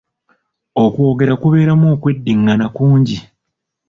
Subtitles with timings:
[0.83, 3.17] Okwogera kubeeramu okweddingana kungi.